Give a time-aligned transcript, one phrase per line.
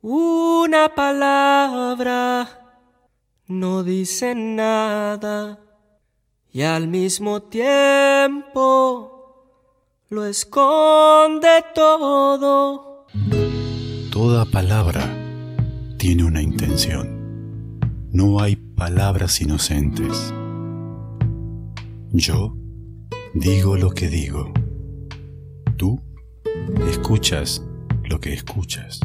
[0.00, 2.48] Una palabra
[3.48, 5.58] no dice nada
[6.52, 8.54] y al mismo tiempo
[10.08, 13.06] lo esconde todo.
[14.12, 15.02] Toda palabra
[15.96, 17.80] tiene una intención.
[18.12, 20.32] No hay palabras inocentes.
[22.12, 22.56] Yo
[23.34, 24.52] digo lo que digo.
[25.76, 26.00] Tú
[26.88, 27.64] escuchas
[28.04, 29.00] lo que escuchas.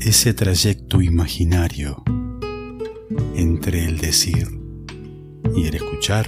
[0.00, 2.02] Ese trayecto imaginario
[3.34, 4.48] entre el decir
[5.56, 6.26] y el escuchar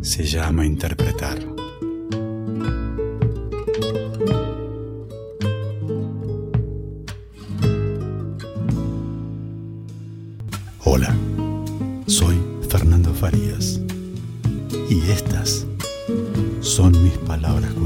[0.00, 1.38] se llama interpretar.
[10.84, 11.16] Hola,
[12.08, 12.36] soy
[12.68, 13.80] Fernando Farías
[14.90, 15.66] y estas
[16.60, 17.77] son mis palabras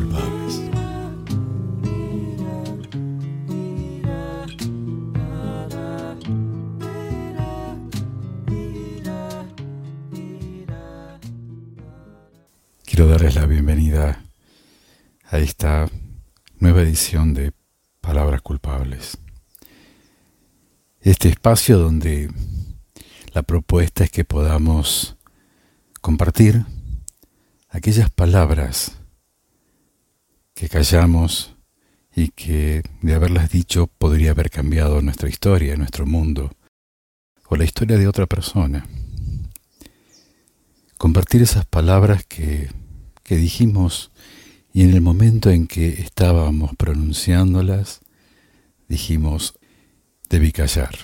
[13.46, 14.22] Bienvenida
[15.28, 15.90] a esta
[16.60, 17.52] nueva edición de
[18.00, 19.18] Palabras Culpables.
[21.00, 22.30] Este espacio donde
[23.32, 25.16] la propuesta es que podamos
[26.00, 26.64] compartir
[27.68, 28.92] aquellas palabras
[30.54, 31.56] que callamos
[32.14, 36.52] y que de haberlas dicho podría haber cambiado nuestra historia, nuestro mundo
[37.48, 38.86] o la historia de otra persona.
[40.96, 42.70] Compartir esas palabras que,
[43.36, 44.10] dijimos
[44.72, 48.00] y en el momento en que estábamos pronunciándolas
[48.88, 49.58] dijimos,
[50.28, 50.96] debí callar.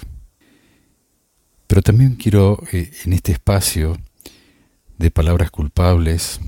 [1.66, 3.98] Pero también quiero eh, en este espacio
[4.96, 6.40] de palabras culpables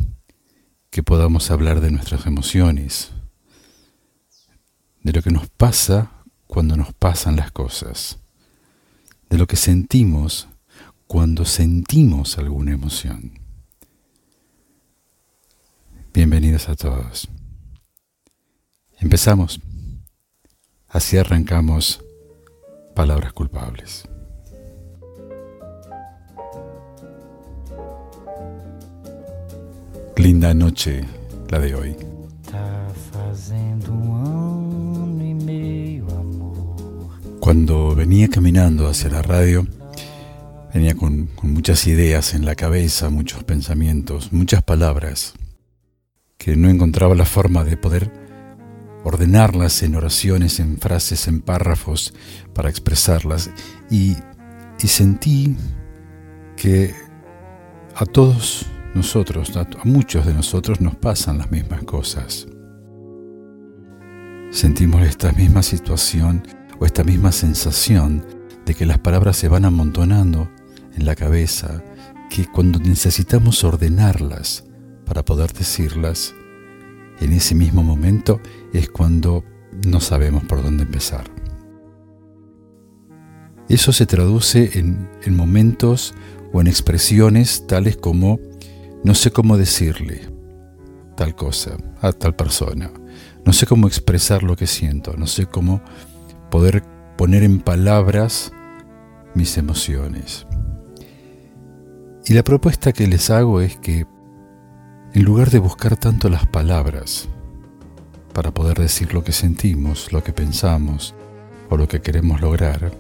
[0.91, 3.11] que podamos hablar de nuestras emociones,
[5.03, 6.11] de lo que nos pasa
[6.47, 8.19] cuando nos pasan las cosas,
[9.29, 10.49] de lo que sentimos
[11.07, 13.40] cuando sentimos alguna emoción.
[16.13, 17.29] Bienvenidos a todos.
[18.99, 19.61] Empezamos.
[20.89, 22.03] Así arrancamos
[22.97, 24.09] palabras culpables.
[30.17, 31.05] Linda noche
[31.49, 31.97] la de hoy.
[37.39, 39.65] Cuando venía caminando hacia la radio,
[40.75, 45.35] venía con, con, muchas ideas en la cabeza, muchos pensamientos, muchas palabras,
[46.41, 48.11] que no encontraba la forma de poder
[49.05, 52.15] ordenarlas en oraciones, en frases, en párrafos,
[52.55, 53.51] para expresarlas.
[53.91, 54.17] Y,
[54.79, 55.55] sentí
[56.57, 56.95] que
[57.95, 58.65] a todos
[58.95, 62.49] nosotros, a muchos de nosotros nos pasan las mismas cosas.
[64.51, 66.43] Sentimos esta misma situación
[66.79, 68.25] o esta misma sensación
[68.65, 70.51] de que las palabras se van amontonando
[70.95, 71.85] en la cabeza,
[72.31, 74.65] que cuando necesitamos ordenarlas
[75.11, 76.37] para poder decirlas,
[77.19, 78.41] en ese mismo momento
[78.73, 79.43] es cuando
[79.85, 81.25] no sabemos por dónde empezar.
[83.69, 86.15] Eso se traduce en, en momentos
[86.53, 88.39] o en expresiones tales como
[89.03, 90.29] no sé cómo decirle
[91.17, 92.93] tal cosa a tal persona,
[93.45, 95.83] no sé cómo expresar lo que siento, no sé cómo
[96.53, 96.85] poder
[97.19, 98.53] poner en palabras
[99.35, 100.47] mis emociones.
[102.27, 104.07] Y la propuesta que les hago es que
[105.13, 107.29] en lugar de buscar tanto las palabras
[108.33, 111.15] para poder decir lo que sentimos, lo que pensamos
[111.69, 112.93] o lo que queremos lograr,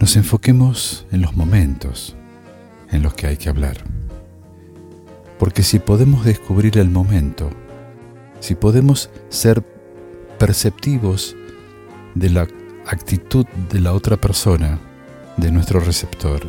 [0.00, 2.16] nos enfoquemos en los momentos
[2.90, 3.76] en los que hay que hablar.
[5.38, 7.50] Porque si podemos descubrir el momento,
[8.40, 9.62] si podemos ser
[10.38, 11.36] perceptivos
[12.14, 12.48] de la
[12.86, 14.80] actitud de la otra persona,
[15.36, 16.46] de nuestro receptor,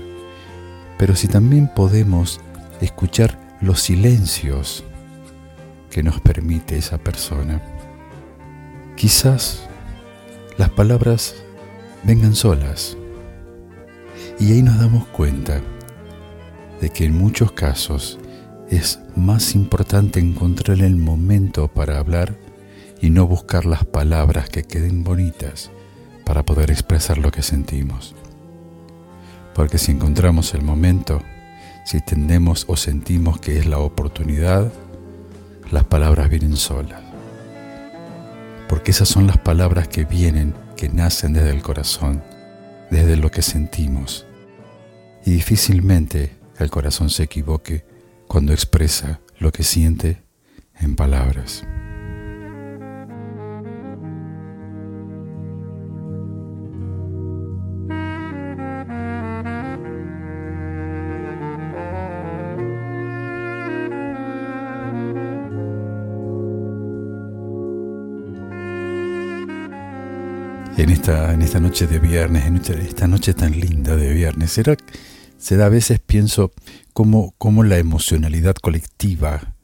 [0.97, 2.39] pero si también podemos
[2.81, 4.84] escuchar los silencios
[5.90, 7.62] que nos permite esa persona,
[8.95, 9.68] quizás
[10.57, 11.35] las palabras
[12.04, 12.98] vengan solas.
[14.39, 15.62] Y ahí nos damos cuenta
[16.81, 18.19] de que en muchos casos
[18.69, 22.38] es más importante encontrar el momento para hablar
[23.01, 25.71] y no buscar las palabras que queden bonitas
[26.25, 28.15] para poder expresar lo que sentimos.
[29.56, 31.21] Porque si encontramos el momento,
[31.88, 34.74] si entendemos o sentimos que es la oportunidad,
[35.72, 37.01] las palabras vienen solas.
[38.68, 42.22] Porque esas son las palabras que vienen, que nacen desde el corazón,
[42.92, 44.25] desde lo que sentimos.
[45.25, 47.86] Y difícilmente el corazón se equivoque
[48.28, 50.22] cuando expresa lo que siente
[50.81, 51.63] en palabras.
[70.77, 74.51] En esta, en esta noche de viernes, en esta, noche tan linda de viernes.
[74.51, 74.77] ¿Será,
[75.38, 76.51] será a veces pienso
[76.94, 79.56] cómo, cómo la emocionalidad colectiva,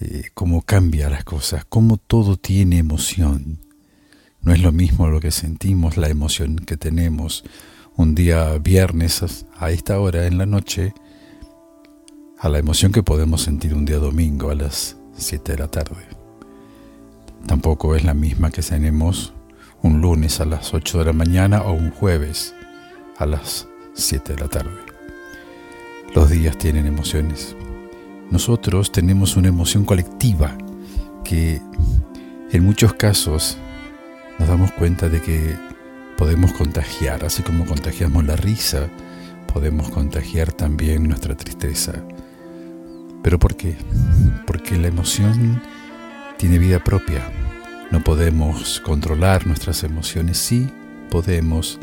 [0.00, 3.60] eh, cómo cambia las cosas, cómo todo tiene emoción.
[4.42, 7.44] No es lo mismo lo que sentimos, la emoción que tenemos
[7.96, 10.92] un día viernes a esta hora en la noche,
[12.38, 16.06] a la emoción que podemos sentir un día domingo a las 7 de la tarde.
[17.46, 19.32] Tampoco es la misma que tenemos
[19.82, 22.54] un lunes a las 8 de la mañana o un jueves
[23.16, 24.70] a las 7 de la tarde.
[26.14, 27.54] Los días tienen emociones.
[28.30, 30.56] Nosotros tenemos una emoción colectiva
[31.24, 31.60] que
[32.50, 33.56] en muchos casos
[34.38, 35.56] nos damos cuenta de que
[36.16, 38.88] podemos contagiar, así como contagiamos la risa,
[39.52, 41.92] podemos contagiar también nuestra tristeza.
[43.22, 43.76] ¿Pero por qué?
[44.46, 45.62] Porque la emoción
[46.36, 47.37] tiene vida propia
[47.90, 50.68] no podemos controlar nuestras emociones, sí
[51.10, 51.78] podemos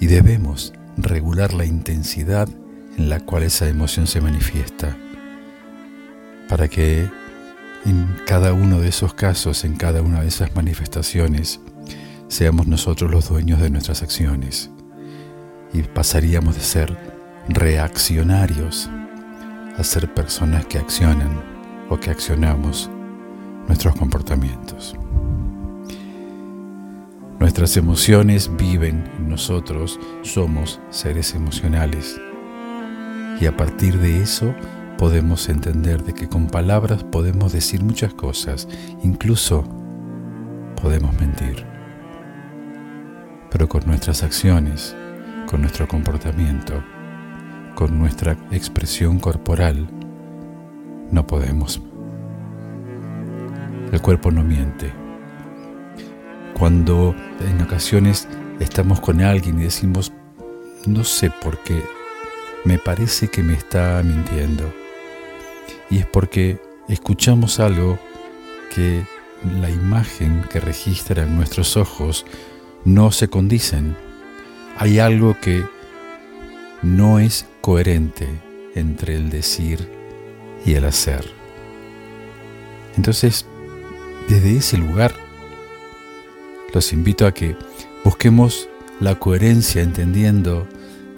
[0.00, 2.48] y debemos regular la intensidad
[2.96, 4.96] en la cual esa emoción se manifiesta,
[6.48, 7.08] para que
[7.84, 11.60] en cada uno de esos casos, en cada una de esas manifestaciones,
[12.28, 14.70] seamos nosotros los dueños de nuestras acciones.
[15.72, 16.96] Y pasaríamos de ser
[17.48, 18.90] reaccionarios
[19.76, 21.42] a ser personas que accionan
[21.88, 22.90] o que accionamos
[23.66, 24.96] nuestros comportamientos.
[27.38, 32.20] Nuestras emociones viven en nosotros, somos seres emocionales.
[33.40, 34.54] Y a partir de eso
[34.96, 38.66] podemos entender de que con palabras podemos decir muchas cosas,
[39.02, 39.64] incluso
[40.80, 41.64] podemos mentir.
[43.50, 44.96] Pero con nuestras acciones,
[45.46, 46.82] con nuestro comportamiento,
[47.74, 49.86] con nuestra expresión corporal,
[51.10, 51.78] no podemos
[53.92, 54.92] el cuerpo no miente.
[56.54, 57.14] Cuando
[57.46, 58.28] en ocasiones
[58.60, 60.12] estamos con alguien y decimos,
[60.86, 61.82] no sé por qué,
[62.64, 64.72] me parece que me está mintiendo.
[65.90, 67.98] Y es porque escuchamos algo
[68.74, 69.04] que
[69.60, 72.26] la imagen que registran nuestros ojos
[72.84, 73.96] no se condicen.
[74.78, 75.64] Hay algo que
[76.82, 78.28] no es coherente
[78.74, 79.88] entre el decir
[80.64, 81.24] y el hacer.
[82.96, 83.46] Entonces,
[84.28, 85.14] desde ese lugar,
[86.74, 87.56] los invito a que
[88.04, 88.68] busquemos
[89.00, 90.66] la coherencia entendiendo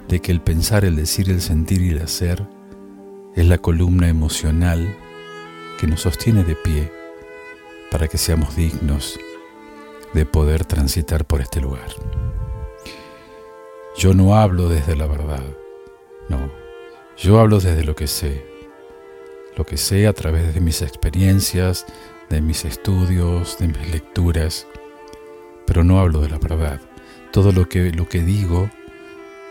[0.07, 2.45] de que el pensar, el decir, el sentir y el hacer
[3.35, 4.95] es la columna emocional
[5.79, 6.91] que nos sostiene de pie
[7.91, 9.19] para que seamos dignos
[10.13, 11.89] de poder transitar por este lugar.
[13.97, 15.43] Yo no hablo desde la verdad,
[16.27, 16.51] no,
[17.17, 18.45] yo hablo desde lo que sé,
[19.57, 21.85] lo que sé a través de mis experiencias,
[22.29, 24.67] de mis estudios, de mis lecturas,
[25.65, 26.79] pero no hablo de la verdad.
[27.31, 28.69] Todo lo que, lo que digo,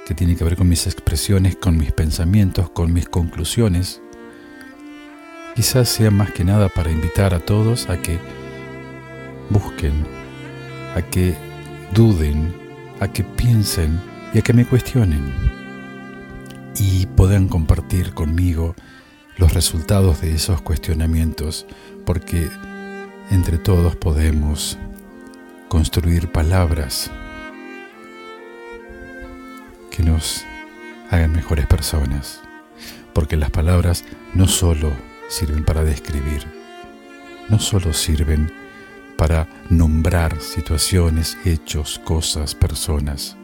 [0.07, 4.01] que tiene que ver con mis expresiones, con mis pensamientos, con mis conclusiones,
[5.55, 8.19] quizás sea más que nada para invitar a todos a que
[9.51, 10.05] busquen,
[10.95, 11.35] a que
[11.93, 12.55] duden,
[13.01, 14.01] a que piensen
[14.33, 15.33] y a que me cuestionen
[16.79, 18.75] y puedan compartir conmigo
[19.37, 21.67] los resultados de esos cuestionamientos,
[22.05, 22.49] porque
[23.31, 24.79] entre todos podemos
[25.69, 27.11] construir palabras
[29.91, 30.45] que nos
[31.11, 32.41] hagan mejores personas,
[33.13, 34.05] porque las palabras
[34.35, 34.93] no solo
[35.29, 36.47] sirven para describir,
[37.51, 38.51] no solo sirven
[39.19, 43.37] para nombrar situaciones, hechos, cosas, personas.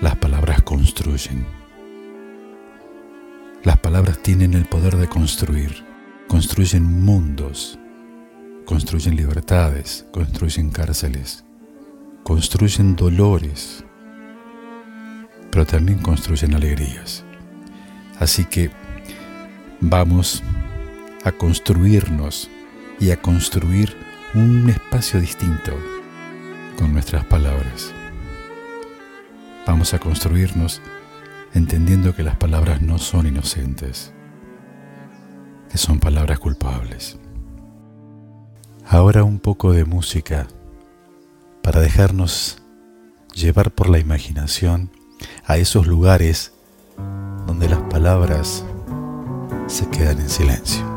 [0.00, 1.46] Las palabras construyen.
[3.62, 5.84] Las palabras tienen el poder de construir,
[6.26, 7.78] construyen mundos,
[8.72, 11.44] construyen libertades, construyen cárceles,
[12.22, 13.84] construyen dolores,
[15.50, 17.22] pero también construyen alegrías.
[18.18, 18.70] Así que
[19.82, 20.42] vamos
[21.22, 22.48] a construirnos
[22.98, 23.94] y a construir
[24.32, 25.78] un espacio distinto
[26.78, 27.92] con nuestras palabras.
[29.66, 30.80] Vamos a construirnos
[31.52, 34.14] entendiendo que las palabras no son inocentes,
[35.68, 37.18] que son palabras culpables.
[38.92, 40.48] Ahora un poco de música
[41.62, 42.58] para dejarnos
[43.34, 44.90] llevar por la imaginación
[45.46, 46.52] a esos lugares
[47.46, 48.66] donde las palabras
[49.66, 50.91] se quedan en silencio.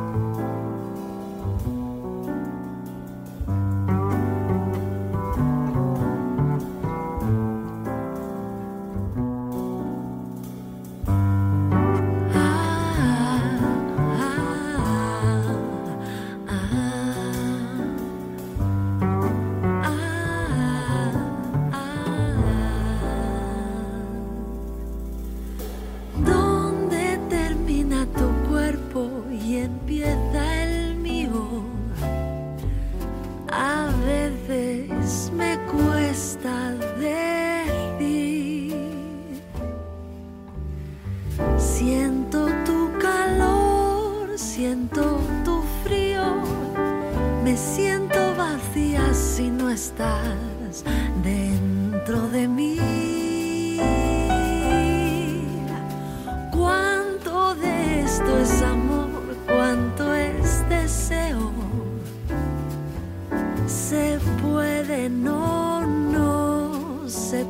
[67.35, 67.45] Nos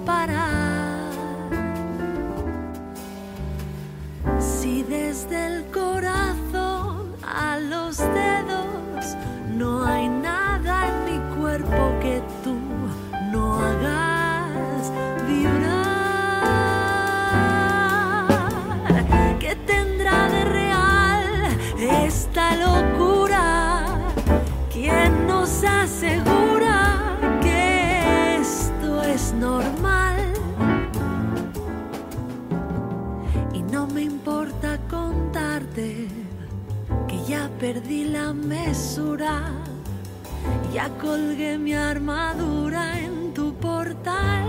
[37.59, 39.43] perdí la mesura,
[40.73, 44.44] ya colgué mi armadura en tu portal.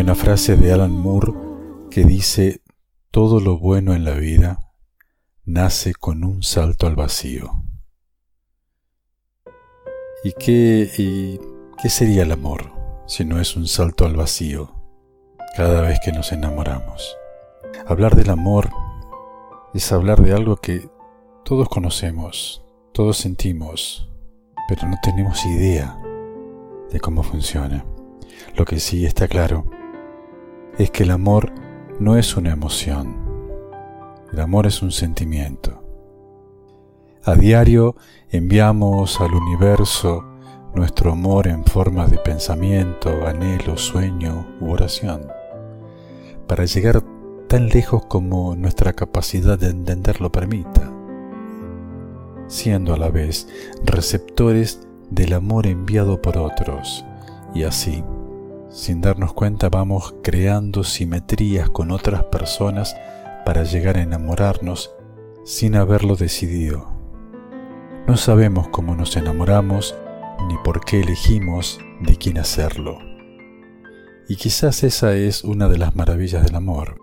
[0.00, 1.32] Una frase de Alan Moore
[1.90, 2.62] que dice,
[3.10, 4.70] todo lo bueno en la vida
[5.44, 7.64] nace con un salto al vacío.
[10.22, 11.40] ¿Y qué, y
[11.82, 12.70] qué sería el amor
[13.06, 14.72] si no es un salto al vacío
[15.56, 17.16] cada vez que nos enamoramos?
[17.84, 18.70] Hablar del amor
[19.74, 20.88] es hablar de algo que
[21.44, 24.08] todos conocemos, todos sentimos,
[24.68, 26.00] pero no tenemos idea
[26.88, 27.84] de cómo funciona.
[28.54, 29.66] Lo que sí está claro
[30.78, 31.52] es que el amor
[31.98, 33.16] no es una emoción,
[34.32, 35.82] el amor es un sentimiento.
[37.24, 37.96] A diario
[38.30, 40.24] enviamos al universo
[40.74, 45.26] nuestro amor en forma de pensamiento, anhelo, sueño u oración,
[46.46, 47.02] para llegar
[47.48, 50.92] tan lejos como nuestra capacidad de entender lo permita,
[52.46, 53.48] siendo a la vez
[53.84, 57.04] receptores del amor enviado por otros,
[57.52, 58.04] y así,
[58.70, 62.96] sin darnos cuenta, vamos creando simetrías con otras personas
[63.44, 64.94] para llegar a enamorarnos
[65.44, 66.92] sin haberlo decidido.
[68.06, 69.96] No sabemos cómo nos enamoramos
[70.48, 72.98] ni por qué elegimos de quién hacerlo.
[74.28, 76.98] Y quizás esa es una de las maravillas del amor.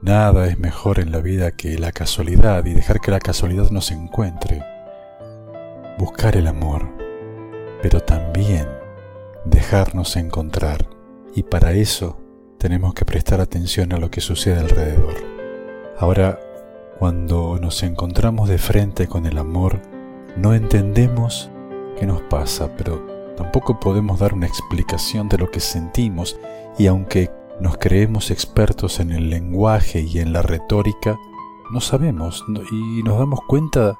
[0.00, 3.90] Nada es mejor en la vida que la casualidad y dejar que la casualidad nos
[3.90, 4.62] encuentre.
[5.98, 6.88] Buscar el amor,
[7.82, 8.77] pero también
[9.50, 10.88] dejarnos encontrar.
[11.34, 12.18] Y para eso
[12.58, 15.14] tenemos que prestar atención a lo que sucede alrededor.
[15.98, 16.40] Ahora,
[16.98, 19.80] cuando nos encontramos de frente con el amor,
[20.36, 21.50] no entendemos
[21.98, 26.38] qué nos pasa, pero tampoco podemos dar una explicación de lo que sentimos
[26.78, 31.18] y aunque nos creemos expertos en el lenguaje y en la retórica,
[31.72, 33.98] no sabemos y nos damos cuenta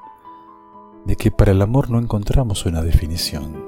[1.04, 3.67] de que para el amor no encontramos una definición.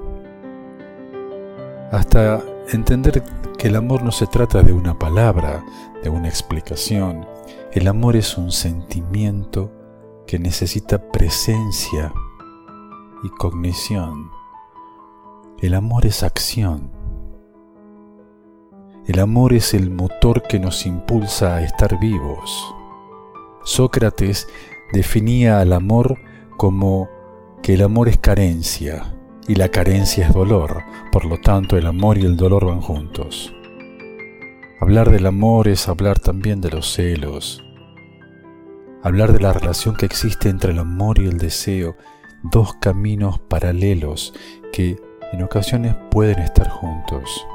[1.90, 3.24] Hasta entender
[3.58, 5.64] que el amor no se trata de una palabra,
[6.02, 7.26] de una explicación.
[7.72, 9.72] El amor es un sentimiento
[10.26, 12.12] que necesita presencia
[13.24, 14.30] y cognición.
[15.58, 16.92] El amor es acción.
[19.06, 22.72] El amor es el motor que nos impulsa a estar vivos.
[23.64, 24.46] Sócrates
[24.92, 26.18] definía al amor
[26.56, 27.08] como
[27.62, 29.16] que el amor es carencia
[29.48, 30.82] y la carencia es dolor,
[31.12, 33.54] por lo tanto el amor y el dolor van juntos.
[34.80, 37.62] Hablar del amor es hablar también de los celos,
[39.02, 41.96] hablar de la relación que existe entre el amor y el deseo,
[42.42, 44.34] dos caminos paralelos
[44.72, 44.96] que
[45.32, 47.46] en ocasiones pueden estar juntos,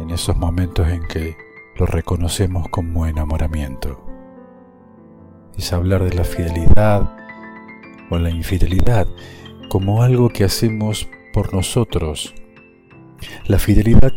[0.00, 1.36] en esos momentos en que
[1.76, 4.04] lo reconocemos como enamoramiento.
[5.56, 7.16] Es hablar de la fidelidad
[8.10, 9.06] o la infidelidad
[9.68, 12.34] como algo que hacemos por nosotros.
[13.46, 14.12] La fidelidad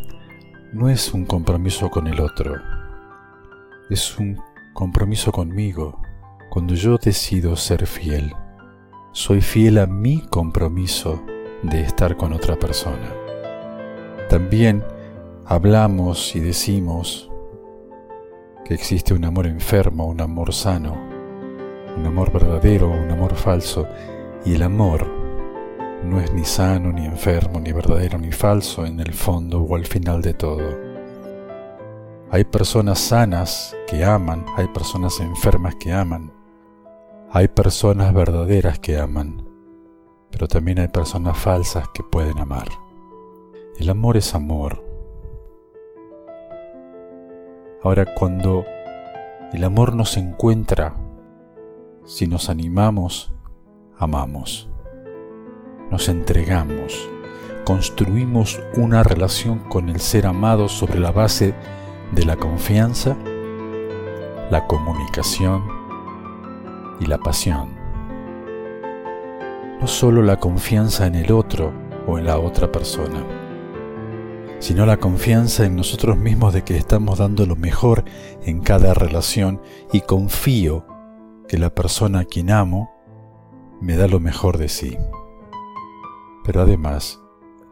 [0.73, 2.55] no es un compromiso con el otro,
[3.89, 4.39] es un
[4.73, 6.01] compromiso conmigo.
[6.49, 8.33] Cuando yo decido ser fiel,
[9.11, 11.23] soy fiel a mi compromiso
[11.63, 13.13] de estar con otra persona.
[14.29, 14.83] También
[15.45, 17.29] hablamos y decimos
[18.63, 20.93] que existe un amor enfermo, un amor sano,
[21.97, 23.87] un amor verdadero, un amor falso,
[24.45, 25.20] y el amor
[26.03, 29.85] no es ni sano, ni enfermo, ni verdadero, ni falso en el fondo o al
[29.85, 30.77] final de todo.
[32.31, 36.31] Hay personas sanas que aman, hay personas enfermas que aman,
[37.31, 39.47] hay personas verdaderas que aman,
[40.31, 42.67] pero también hay personas falsas que pueden amar.
[43.77, 44.83] El amor es amor.
[47.83, 48.65] Ahora cuando
[49.53, 50.95] el amor nos encuentra,
[52.05, 53.33] si nos animamos,
[53.97, 54.70] amamos
[55.91, 57.09] nos entregamos,
[57.65, 61.53] construimos una relación con el ser amado sobre la base
[62.13, 63.17] de la confianza,
[64.49, 65.63] la comunicación
[67.01, 67.75] y la pasión.
[69.81, 71.73] No solo la confianza en el otro
[72.07, 73.25] o en la otra persona,
[74.59, 78.05] sino la confianza en nosotros mismos de que estamos dando lo mejor
[78.43, 80.85] en cada relación y confío
[81.49, 82.91] que la persona a quien amo
[83.81, 84.97] me da lo mejor de sí
[86.43, 87.21] pero además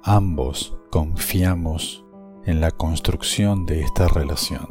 [0.04, 2.06] ambos confiamos
[2.46, 4.68] en la construcción de esta relación.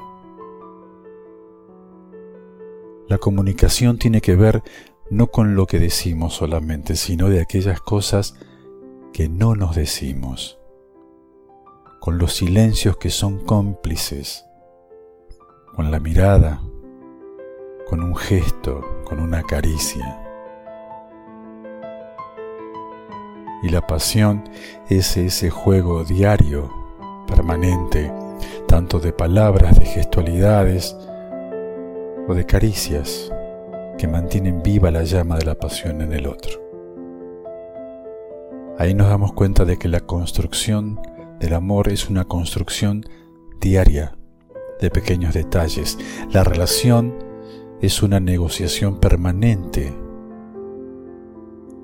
[3.08, 4.62] La comunicación tiene que ver
[5.10, 8.34] no con lo que decimos solamente, sino de aquellas cosas
[9.12, 10.58] que no nos decimos,
[12.00, 14.44] con los silencios que son cómplices,
[15.74, 16.60] con la mirada,
[17.88, 20.27] con un gesto, con una caricia.
[23.62, 24.48] Y la pasión
[24.88, 26.70] es ese juego diario,
[27.26, 28.12] permanente,
[28.66, 30.96] tanto de palabras, de gestualidades
[32.28, 33.32] o de caricias
[33.96, 36.60] que mantienen viva la llama de la pasión en el otro.
[38.78, 41.00] Ahí nos damos cuenta de que la construcción
[41.40, 43.04] del amor es una construcción
[43.60, 44.16] diaria
[44.80, 45.98] de pequeños detalles.
[46.30, 47.14] La relación
[47.80, 49.92] es una negociación permanente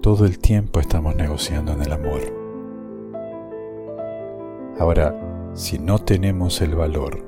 [0.05, 2.21] todo el tiempo estamos negociando en el amor.
[4.79, 7.25] Ahora, si no tenemos el valor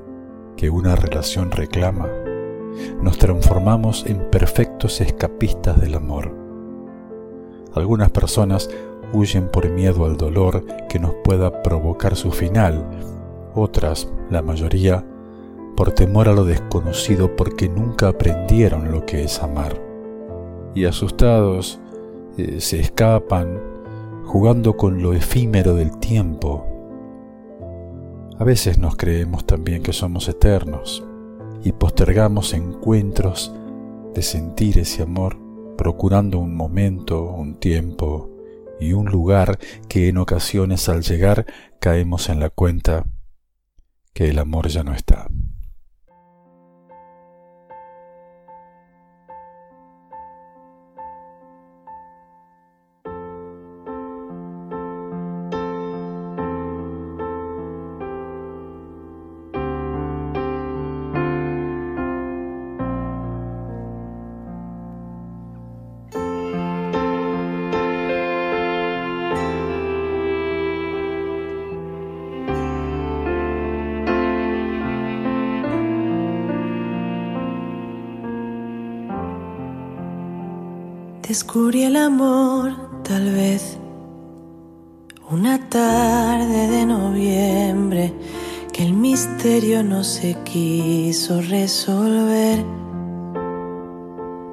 [0.55, 2.07] que una relación reclama,
[3.01, 6.31] nos transformamos en perfectos escapistas del amor.
[7.73, 8.69] Algunas personas
[9.11, 12.85] huyen por miedo al dolor que nos pueda provocar su final,
[13.55, 15.03] otras, la mayoría,
[15.75, 19.81] por temor a lo desconocido porque nunca aprendieron lo que es amar.
[20.75, 21.79] Y asustados
[22.37, 23.59] eh, se escapan
[24.25, 26.65] jugando con lo efímero del tiempo.
[28.39, 31.03] A veces nos creemos también que somos eternos
[31.63, 33.53] y postergamos encuentros
[34.13, 35.37] de sentir ese amor,
[35.77, 38.29] procurando un momento, un tiempo
[38.79, 41.45] y un lugar que en ocasiones al llegar
[41.79, 43.05] caemos en la cuenta
[44.13, 45.27] que el amor ya no está.
[81.27, 82.71] Descubrí el amor,
[83.03, 83.77] tal vez,
[85.29, 88.13] una tarde de noviembre
[88.71, 92.63] que el misterio no se quiso resolver.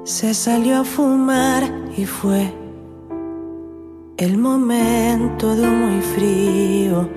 [0.03, 1.63] Se salió a fumar
[1.95, 2.53] y fue
[4.17, 7.09] el momento de muy frío,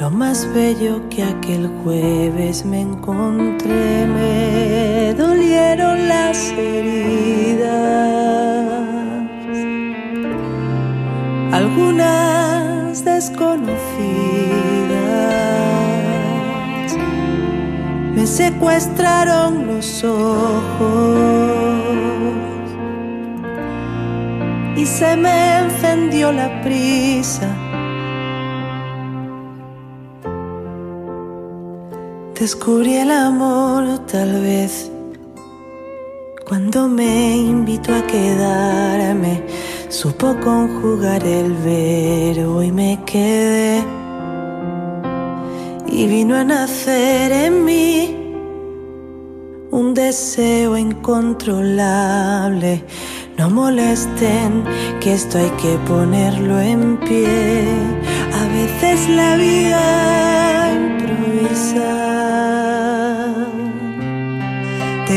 [0.00, 4.04] lo más bello que aquel jueves me encontré.
[4.04, 8.55] Me dolieron las heridas
[11.52, 13.76] algunas desconocidas.
[18.14, 21.36] Me secuestraron los ojos
[24.76, 27.48] y se me encendió la prisa.
[32.38, 34.90] Descubrí el amor tal vez
[36.46, 39.42] cuando me invitó a quedarme
[39.96, 43.82] supo conjugar el verbo y me quedé.
[45.88, 48.14] Y vino a nacer en mí
[49.70, 52.84] un deseo incontrolable.
[53.38, 54.64] No molesten
[55.00, 57.64] que esto hay que ponerlo en pie.
[58.34, 60.95] A veces la vida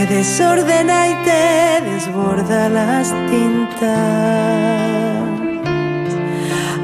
[0.09, 3.89] desordena y te desborda las tintas.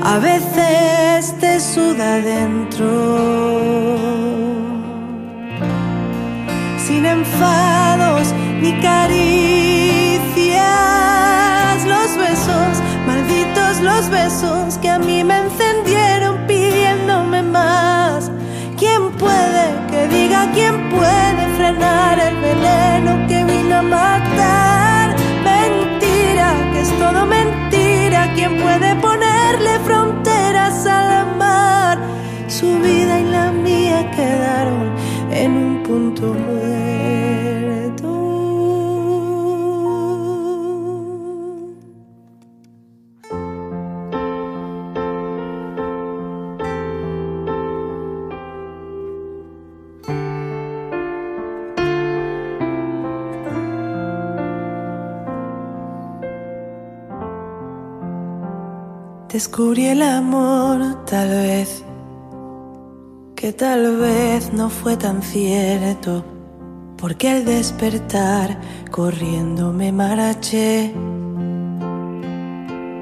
[0.03, 3.97] A veces te suda dentro.
[6.77, 10.55] Sin enfados ni caricias,
[11.85, 18.31] los besos, malditos los besos que a mí me encendieron pidiéndome más.
[18.77, 22.44] ¿Quién puede que diga quién puede frenar el
[23.81, 25.15] matar?
[25.43, 28.31] Mentira, que es todo mentira.
[28.35, 31.97] ¿Quién puede ponerle fronteras al mar?
[32.47, 34.93] Su vida y la mía quedaron
[35.31, 36.74] en un punto muerto.
[59.35, 61.83] Descubrí el amor tal vez,
[63.35, 66.23] que tal vez no fue tan cierto,
[66.95, 68.57] porque al despertar
[68.91, 70.93] corriendo me maraché.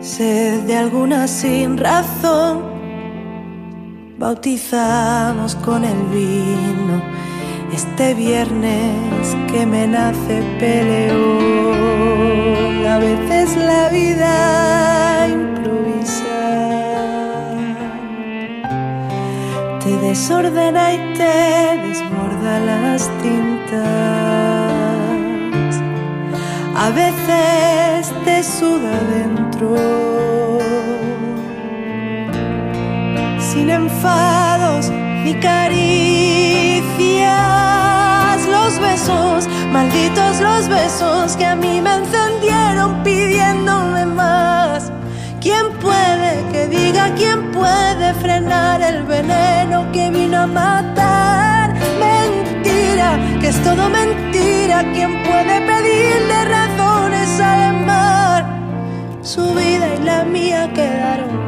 [0.02, 2.64] Sed de alguna sin razón,
[4.18, 7.00] bautizamos con el vino
[7.72, 11.68] este viernes que me nace peleón.
[12.88, 14.74] A veces la vida
[20.14, 21.38] desordena y te
[21.88, 23.82] desborda las tintas.
[26.76, 29.76] A veces te suda dentro.
[33.40, 34.92] Sin enfados
[35.24, 37.26] ni caricias,
[38.56, 44.92] los besos, malditos los besos que a mí me encendieron pidiéndome más.
[45.42, 46.23] ¿Quién puede
[46.76, 51.74] diga quién puede frenar el veneno que vino a matar?
[52.00, 53.10] Mentira,
[53.40, 54.78] que es todo mentira.
[54.94, 58.46] ¿Quién puede pedirle razones al mar?
[59.22, 61.43] Su vida y la mía quedaron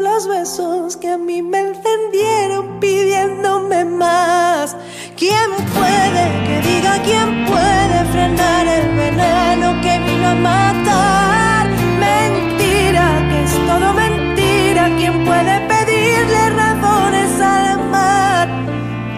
[0.00, 4.76] los besos que a mí me encendieron pidiéndome más.
[5.16, 11.68] ¿Quién puede que diga quién puede frenar el veneno que vino a matar?
[12.00, 14.90] Mentira, que es todo mentira.
[14.96, 18.48] ¿Quién puede pedirle razones al mar?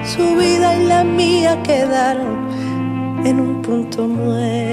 [0.05, 2.51] Su vida y la mía quedaron
[3.25, 4.66] en un punto muerto.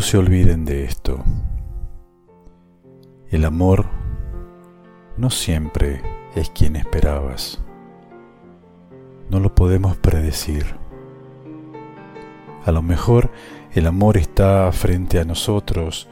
[0.00, 1.22] No se olviden de esto.
[3.28, 3.84] El amor
[5.18, 6.00] no siempre
[6.34, 7.60] es quien esperabas.
[9.28, 10.64] No lo podemos predecir.
[12.64, 13.30] A lo mejor
[13.72, 16.08] el amor está frente a nosotros,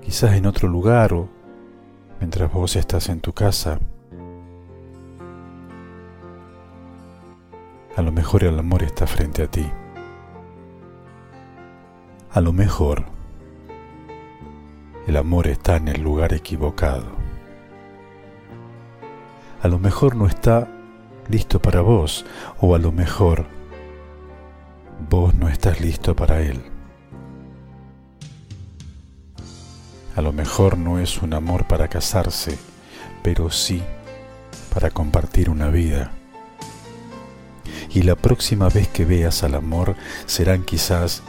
[0.00, 1.28] quizás en otro lugar o
[2.18, 3.78] mientras vos estás en tu casa.
[7.94, 9.66] A lo mejor el amor está frente a ti.
[12.32, 13.06] A lo mejor
[15.08, 17.06] el amor está en el lugar equivocado.
[19.60, 20.68] A lo mejor no está
[21.28, 22.24] listo para vos
[22.60, 23.46] o a lo mejor
[25.08, 26.62] vos no estás listo para él.
[30.14, 32.56] A lo mejor no es un amor para casarse,
[33.24, 33.82] pero sí
[34.72, 36.12] para compartir una vida.
[37.92, 41.24] Y la próxima vez que veas al amor serán quizás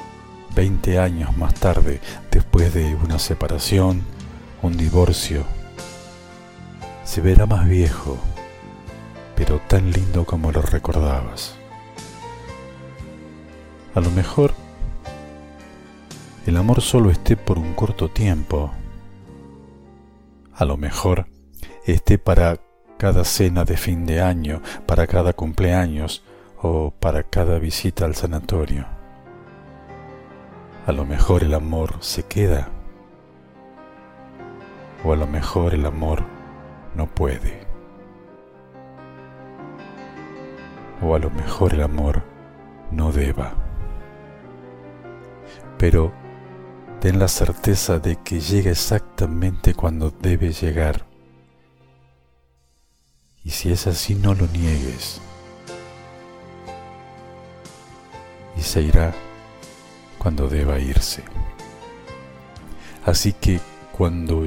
[0.55, 4.03] 20 años más tarde, después de una separación,
[4.61, 5.43] un divorcio.
[7.03, 8.17] Se verá más viejo,
[9.35, 11.55] pero tan lindo como lo recordabas.
[13.93, 14.53] A lo mejor
[16.45, 18.71] el amor solo esté por un corto tiempo.
[20.53, 21.27] A lo mejor
[21.85, 22.59] esté para
[22.97, 26.23] cada cena de fin de año, para cada cumpleaños
[26.61, 29.00] o para cada visita al sanatorio.
[30.91, 32.67] A lo mejor el amor se queda
[35.05, 36.21] o a lo mejor el amor
[36.95, 37.65] no puede.
[41.01, 42.23] O a lo mejor el amor
[42.91, 43.53] no deba.
[45.77, 46.11] Pero
[46.99, 51.05] ten la certeza de que llega exactamente cuando debe llegar.
[53.45, 55.21] Y si es así, no lo niegues.
[58.57, 59.13] Y se irá
[60.21, 61.23] cuando deba irse.
[63.03, 63.59] Así que
[63.91, 64.43] cuando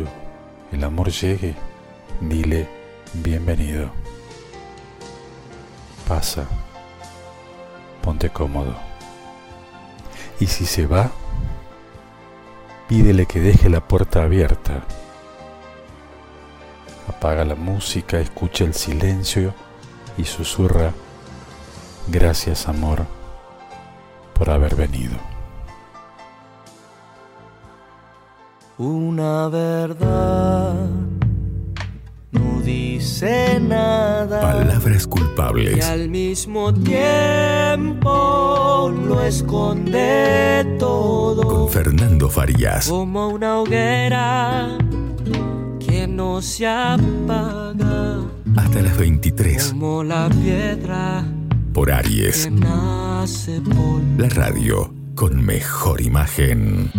[0.70, 1.56] el amor llegue,
[2.20, 2.68] dile
[3.12, 3.90] bienvenido.
[6.06, 6.46] Pasa,
[8.02, 8.76] ponte cómodo.
[10.38, 11.10] Y si se va,
[12.88, 14.84] pídele que deje la puerta abierta.
[17.08, 19.52] Apaga la música, escucha el silencio
[20.16, 20.92] y susurra,
[22.06, 23.06] gracias amor
[24.34, 25.34] por haber venido.
[28.78, 30.74] Una verdad
[32.32, 34.40] no dice nada.
[34.40, 35.84] Palabras Y culpables.
[35.88, 38.12] al mismo tiempo
[39.06, 41.42] lo esconde todo.
[41.42, 42.88] Con Fernando Farías.
[42.88, 44.76] como una hoguera
[45.78, 48.18] que no se apaga,
[48.56, 49.68] Hasta las 23.
[49.70, 51.24] como la piedra
[51.72, 52.46] Por Aries.
[52.46, 56.90] que nace por La radio con mejor imagen.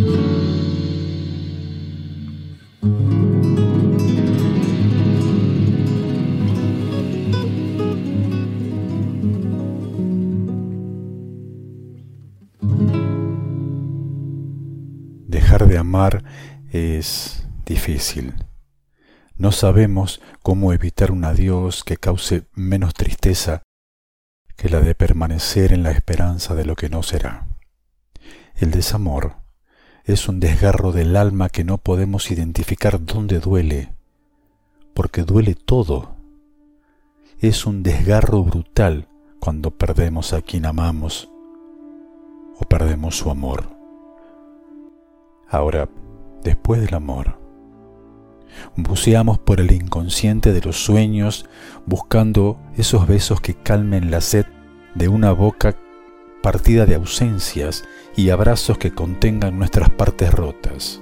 [15.27, 16.23] Dejar de amar
[16.69, 18.35] es difícil.
[19.37, 23.63] No sabemos cómo evitar un adiós que cause menos tristeza
[24.55, 27.47] que la de permanecer en la esperanza de lo que no será.
[28.55, 29.44] El desamor
[30.05, 33.95] es un desgarro del alma que no podemos identificar dónde duele,
[34.93, 36.15] porque duele todo.
[37.39, 39.07] Es un desgarro brutal
[39.39, 41.29] cuando perdemos a quien amamos
[42.59, 43.67] o perdemos su amor.
[45.49, 45.89] Ahora,
[46.43, 47.39] después del amor,
[48.75, 51.49] buceamos por el inconsciente de los sueños
[51.87, 54.45] buscando esos besos que calmen la sed
[54.93, 55.75] de una boca
[56.45, 61.01] partida de ausencias y abrazos que contengan nuestras partes rotas.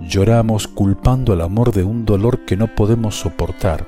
[0.00, 3.86] Lloramos culpando al amor de un dolor que no podemos soportar.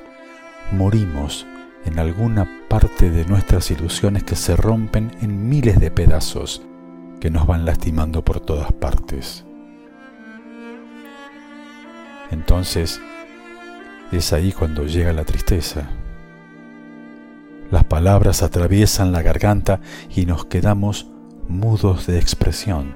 [0.71, 1.47] Morimos
[1.83, 6.61] en alguna parte de nuestras ilusiones que se rompen en miles de pedazos
[7.19, 9.45] que nos van lastimando por todas partes.
[12.29, 13.01] Entonces,
[14.11, 15.89] es ahí cuando llega la tristeza.
[17.71, 19.79] Las palabras atraviesan la garganta
[20.13, 21.09] y nos quedamos
[21.47, 22.95] mudos de expresión,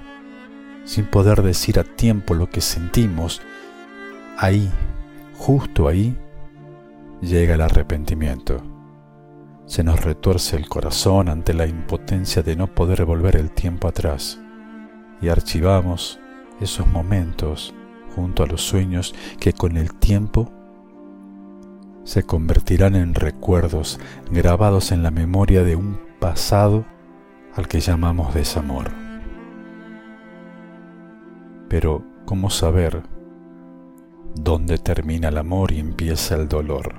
[0.84, 3.42] sin poder decir a tiempo lo que sentimos.
[4.38, 4.70] Ahí,
[5.38, 6.18] justo ahí,
[7.22, 8.62] llega el arrepentimiento.
[9.66, 14.40] Se nos retuerce el corazón ante la impotencia de no poder volver el tiempo atrás
[15.22, 16.20] y archivamos
[16.60, 17.74] esos momentos
[18.14, 20.52] junto a los sueños que con el tiempo
[22.06, 24.00] se convertirán en recuerdos
[24.32, 26.86] grabados en la memoria de un pasado
[27.56, 28.91] al que llamamos desamor.
[31.68, 33.02] Pero, ¿cómo saber
[34.36, 36.94] dónde termina el amor y empieza el dolor?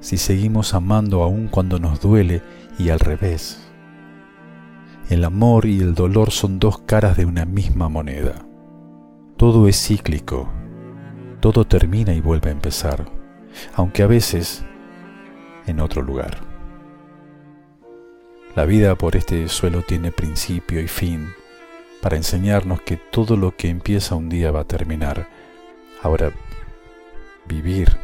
[0.00, 2.42] Si seguimos amando aún cuando nos duele
[2.78, 3.70] y al revés.
[5.10, 8.46] El amor y el dolor son dos caras de una misma moneda.
[9.36, 10.48] Todo es cíclico,
[11.40, 13.17] todo termina y vuelve a empezar,
[13.74, 14.64] aunque a veces
[15.66, 16.38] en otro lugar.
[18.54, 21.32] La vida por este suelo tiene principio y fin,
[22.00, 25.28] para enseñarnos que todo lo que empieza un día va a terminar.
[26.02, 26.32] Ahora,
[27.46, 27.96] vivir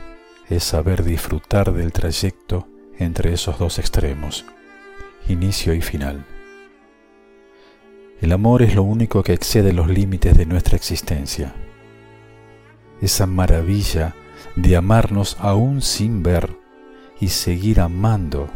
[0.49, 4.45] es saber disfrutar del trayecto entre esos dos extremos,
[5.29, 6.25] inicio y final.
[8.21, 11.53] El amor es lo único que excede los límites de nuestra existencia.
[13.01, 14.15] Esa maravilla
[14.57, 16.57] de amarnos aún sin ver
[17.21, 18.49] y seguir amando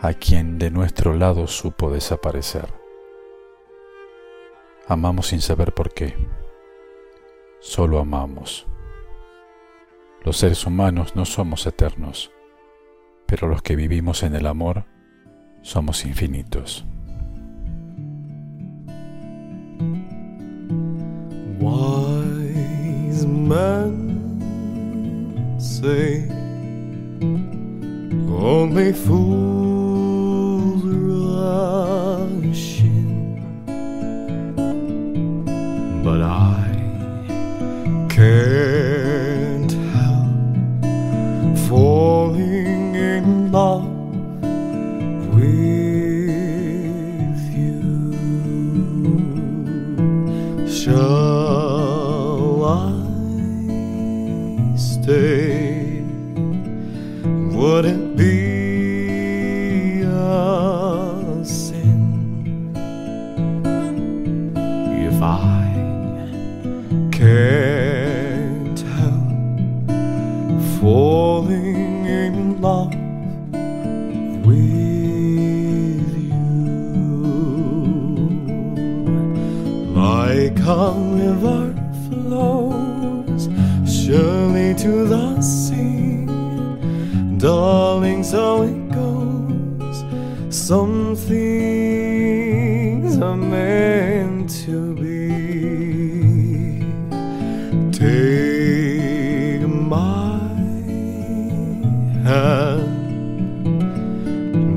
[0.00, 2.72] a quien de nuestro lado supo desaparecer.
[4.86, 6.14] Amamos sin saber por qué.
[7.60, 8.66] Solo amamos.
[10.22, 12.30] Los seres humanos no somos eternos,
[13.26, 14.84] pero los que vivimos en el amor
[15.62, 16.84] somos infinitos.
[21.60, 24.13] Wise men
[25.64, 26.28] say
[28.28, 32.73] only fools rush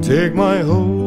[0.08, 1.07] take my whole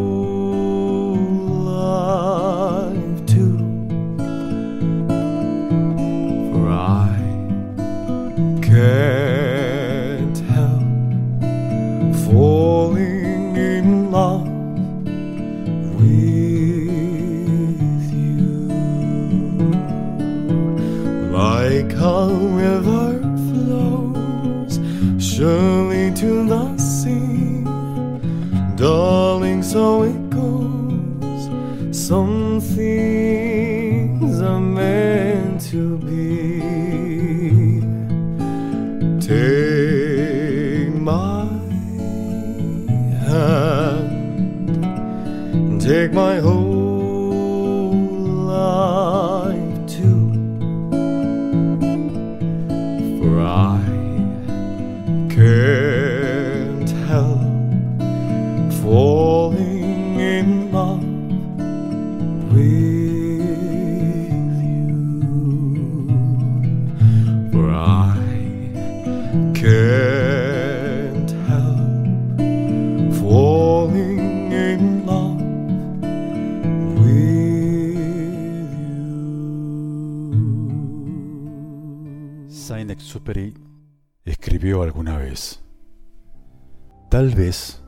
[87.40, 87.80] vez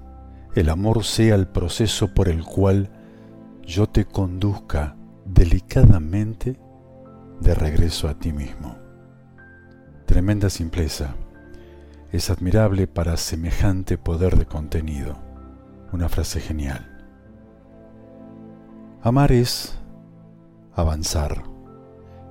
[0.55, 2.89] el amor sea el proceso por el cual
[3.63, 4.97] yo te conduzca
[5.27, 6.59] delicadamente
[7.39, 8.77] de regreso a ti mismo.
[10.07, 11.15] Tremenda simpleza.
[12.13, 15.19] Es admirable para semejante poder de contenido.
[15.93, 16.89] Una frase genial.
[19.03, 19.79] Amar es
[20.75, 21.43] avanzar.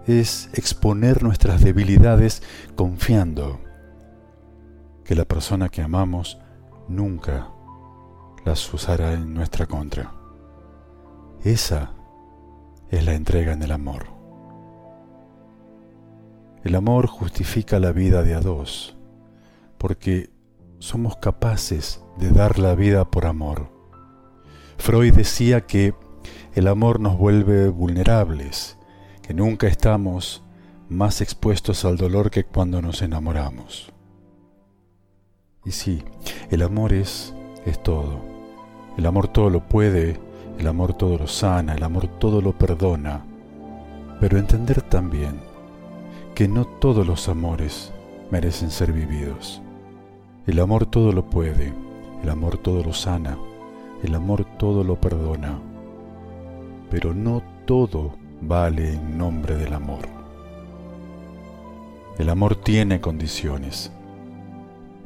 [0.07, 2.41] Es exponer nuestras debilidades
[2.75, 3.59] confiando
[5.03, 6.39] que la persona que amamos
[6.87, 7.49] nunca
[8.45, 10.11] las usará en nuestra contra.
[11.43, 11.91] Esa
[12.89, 14.05] es la entrega en el amor.
[16.63, 18.95] El amor justifica la vida de a dos,
[19.77, 20.29] porque
[20.79, 23.69] somos capaces de dar la vida por amor.
[24.77, 25.95] Freud decía que
[26.53, 28.77] el amor nos vuelve vulnerables,
[29.21, 30.43] que nunca estamos
[30.89, 33.91] más expuestos al dolor que cuando nos enamoramos.
[35.63, 36.03] Y sí,
[36.51, 37.33] el amor es,
[37.65, 38.19] es todo.
[38.97, 40.19] El amor todo lo puede,
[40.59, 43.23] el amor todo lo sana, el amor todo lo perdona.
[44.19, 45.39] Pero entender también
[46.35, 47.93] que no todos los amores
[48.31, 49.61] merecen ser vividos.
[50.45, 51.73] El amor todo lo puede,
[52.21, 53.37] el amor todo lo sana,
[54.03, 55.59] El amor todo lo perdona,
[56.89, 60.09] pero no todo vale en nombre del amor.
[62.17, 63.91] El amor tiene condiciones.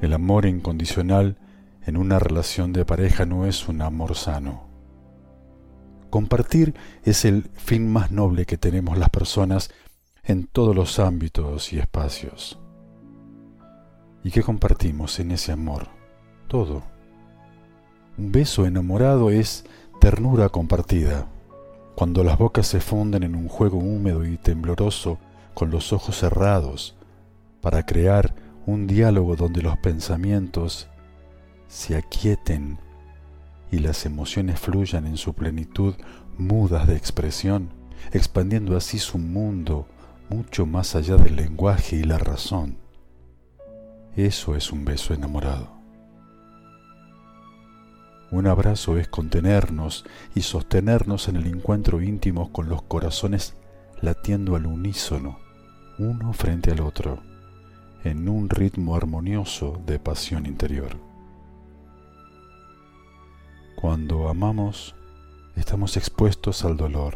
[0.06, 1.36] El amor incondicional
[1.84, 4.68] en una relación de pareja no es un amor sano.
[6.12, 9.72] Compartir es el fin más noble que tenemos las personas
[10.24, 12.60] en todos los ámbitos y espacios.
[14.24, 15.88] ¿Y qué compartimos en ese amor?
[16.48, 16.84] Todo.
[18.20, 19.66] Un beso enamorado es
[20.00, 21.26] ternura compartida.
[21.96, 25.18] Cuando las bocas se funden en un juego húmedo y tembloroso
[25.56, 26.96] con los ojos cerrados
[27.60, 30.88] para crear un diálogo donde los pensamientos
[31.68, 32.80] se aquieten
[33.72, 35.96] y las emociones fluyan en su plenitud
[36.38, 37.70] mudas de expresión,
[38.12, 39.88] expandiendo así su mundo
[40.30, 42.78] mucho más allá del lenguaje y la razón.
[44.16, 45.76] Eso es un beso enamorado.
[48.32, 53.56] Un abrazo es contenernos y sostenernos en el encuentro íntimo con los corazones
[54.02, 55.40] latiendo al unísono,
[56.00, 57.22] uno frente al otro,
[58.06, 60.96] en un ritmo armonioso de pasión interior.
[63.76, 64.96] Cuando amamos,
[65.56, 67.16] estamos expuestos al dolor.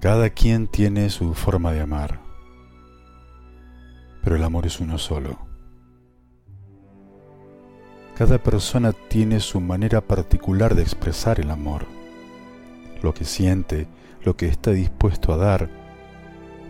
[0.00, 2.20] Cada quien tiene su forma de amar,
[4.20, 5.38] pero el amor es uno solo.
[8.16, 11.86] Cada persona tiene su manera particular de expresar el amor,
[13.00, 13.86] lo que siente,
[14.24, 15.85] lo que está dispuesto a dar,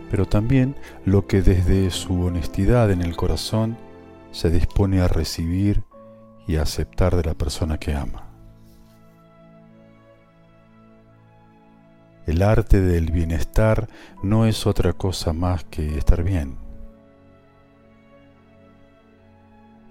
[0.09, 3.77] pero también lo que desde su honestidad en el corazón
[4.31, 5.83] se dispone a recibir
[6.47, 8.27] y a aceptar de la persona que ama.
[12.25, 13.87] El arte del bienestar
[14.21, 16.57] no es otra cosa más que estar bien.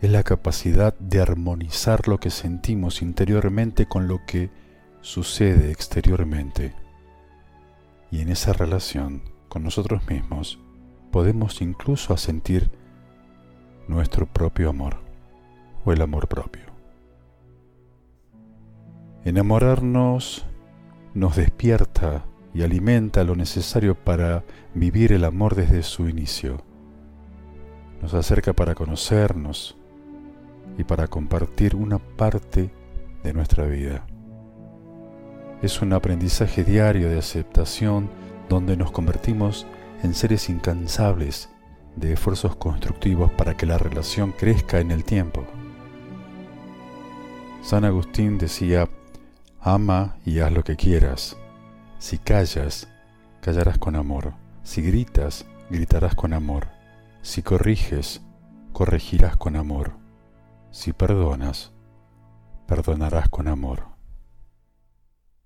[0.03, 4.51] Es la capacidad de armonizar lo que sentimos interiormente con lo que
[5.01, 6.75] sucede exteriormente.
[8.11, 10.59] Y en esa relación con nosotros mismos
[11.11, 12.71] podemos incluso asentir
[13.89, 14.97] nuestro propio amor
[15.85, 16.65] o el amor propio.
[19.25, 20.47] Enamorarnos
[21.15, 22.25] nos despierta
[22.55, 24.45] y alimenta lo necesario para
[24.75, 26.59] vivir el amor desde su inicio.
[28.01, 29.77] Nos acerca para conocernos
[30.79, 32.71] y para compartir una parte
[33.23, 34.07] de nuestra vida.
[35.63, 38.09] Es un aprendizaje diario de aceptación
[38.49, 39.67] donde nos convertimos
[40.03, 41.49] en seres incansables
[41.97, 45.45] de esfuerzos constructivos para que la relación crezca en el tiempo.
[47.63, 48.89] San Agustín decía,
[49.61, 51.37] Ama y haz lo que quieras.
[51.99, 52.89] Si callas,
[53.41, 54.35] callarás con amor.
[54.63, 56.69] Si gritas, gritarás con amor.
[57.23, 58.23] Si corriges,
[58.73, 59.95] corregirás con amor.
[60.71, 61.73] Si perdonas,
[62.67, 63.87] perdonarás con amor.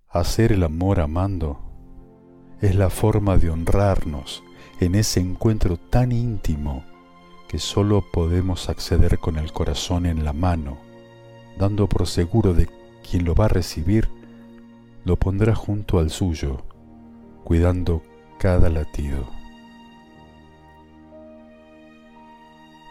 [0.09, 1.70] Hacer el amor amando
[2.61, 4.43] es la forma de honrarnos
[4.81, 6.85] en ese encuentro tan íntimo
[7.49, 10.79] que solo podemos acceder con el corazón en la mano,
[11.59, 12.69] dando por seguro de
[13.09, 14.09] quien lo va a recibir
[15.05, 16.63] lo pondrá junto al suyo,
[17.45, 18.03] cuidando
[18.39, 19.27] cada latido.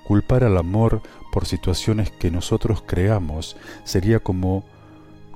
[0.05, 1.01] Culpar al amor
[1.31, 4.63] por situaciones que nosotros creamos sería como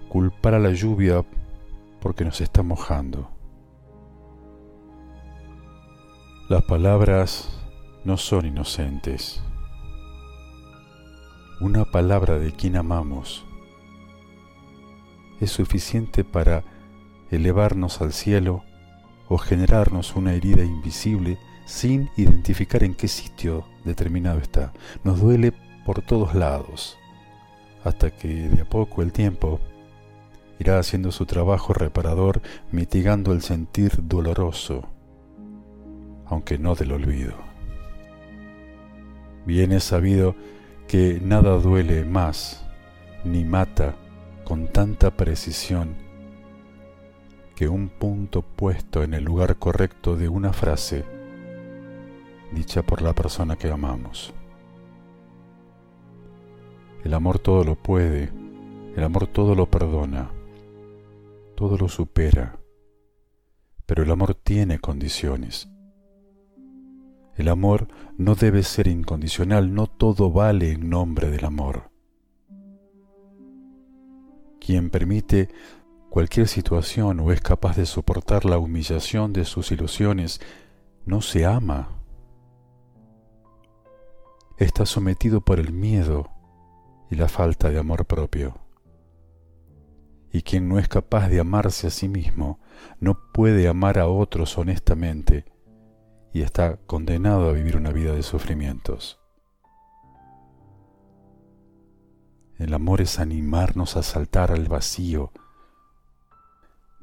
[0.10, 1.24] culpar a la lluvia
[2.00, 3.30] porque nos está mojando.
[6.50, 7.48] Las palabras
[8.04, 9.42] no son inocentes.
[11.62, 13.46] Una palabra de quien amamos
[15.40, 16.66] es suficiente para
[17.32, 18.66] elevarnos al cielo
[19.30, 24.74] o generarnos una herida invisible sin identificar en qué sitio determinado está.
[25.06, 25.54] Nos duele
[25.86, 26.98] por todos lados,
[27.86, 29.62] hasta que de a poco el tiempo
[30.60, 34.93] irá haciendo su trabajo reparador, mitigando el sentir doloroso,
[36.34, 37.34] aunque no del olvido.
[39.46, 40.36] Bien es sabido
[40.88, 42.66] que nada duele más,
[43.24, 43.96] ni mata,
[44.44, 45.96] con tanta precisión
[47.56, 51.06] que un punto puesto en el lugar correcto de una frase
[52.52, 54.34] dicha por la persona que amamos.
[57.04, 58.32] El amor todo lo puede,
[58.96, 60.32] el amor todo lo perdona,
[61.56, 62.58] todo lo supera,
[63.86, 65.68] pero el amor tiene condiciones.
[67.36, 71.94] El amor no debe ser incondicional, no todo vale en nombre del amor
[74.64, 75.50] quien permite
[76.10, 80.40] cualquier situación o es capaz de soportar la humillación de sus ilusiones,
[81.06, 81.90] no se ama.
[84.58, 86.30] Está sometido por el miedo
[87.12, 88.58] y la falta de amor propio.
[90.32, 92.60] Y quien no es capaz de amarse a sí mismo,
[93.00, 95.46] no puede amar a otros honestamente
[96.34, 99.20] y está condenado a vivir una vida de sufrimientos.
[102.58, 105.32] El amor es animarnos a saltar al vacío.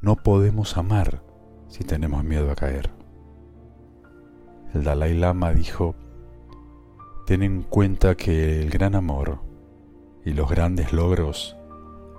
[0.01, 1.23] No podemos amar
[1.69, 2.91] si tenemos miedo a caer.
[4.75, 5.95] El Dalai Lama dijo,
[7.27, 9.41] ten en cuenta que el gran amor
[10.25, 11.57] y los grandes logros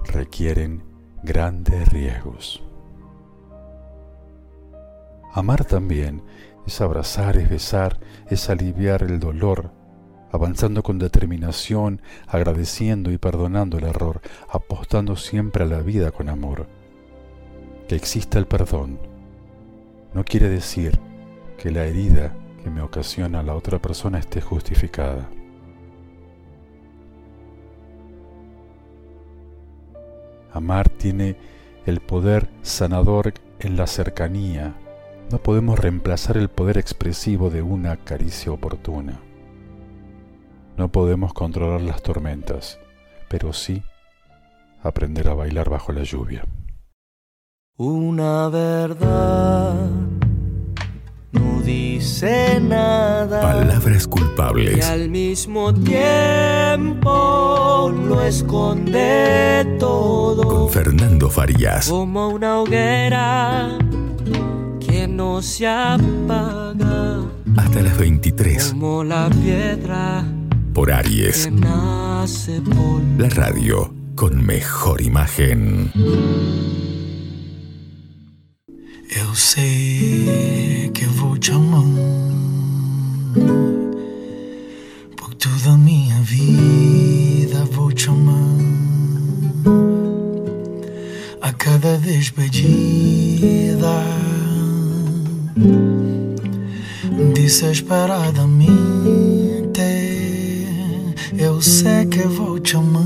[0.05, 0.84] requieren
[1.24, 2.64] grandes riesgos.
[5.34, 6.24] Amar también
[6.66, 7.99] es abrazar, es besar,
[8.30, 9.72] es aliviar el dolor,
[10.32, 16.68] avanzando con determinación, agradeciendo y perdonando el error, apostando siempre a la vida con amor.
[17.88, 19.12] Que exista el perdón
[20.14, 20.99] no quiere decir
[21.57, 25.30] que la herida que me ocasiona la otra persona esté justificada.
[30.51, 31.38] Amar tiene
[31.86, 34.76] el poder sanador en la cercanía.
[35.32, 39.22] No podemos reemplazar el poder expresivo de una caricia oportuna.
[40.78, 42.80] No podemos controlar las tormentas,
[43.30, 43.82] pero sí
[44.84, 46.44] aprender a bailar bajo la lluvia.
[47.78, 49.90] Una verdad
[51.32, 53.40] no dice nada.
[53.42, 54.86] Palabras Y culpables.
[54.86, 57.10] al mismo tiempo
[57.90, 60.44] lo esconde todo.
[60.44, 61.88] Con Fernando Farías.
[61.88, 63.78] Como una hoguera
[65.22, 67.22] no se apaga.
[67.56, 70.26] Hasta las 23 Como la piedra
[70.74, 71.46] por Aries.
[71.46, 75.92] que nace por La radio con mejor imagen.
[79.22, 81.84] Eu sei que vou te amar
[85.18, 87.60] por toda a minha vida.
[87.76, 88.58] Vou te amar
[91.42, 93.96] a cada despedida.
[97.34, 99.82] Desesperadamente,
[101.38, 103.04] eu sei que vou te amar.